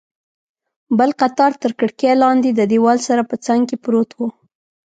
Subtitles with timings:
[0.97, 4.19] بل قطار تر کړکۍ لاندې، د دیوال سره په څنګ کې پروت و.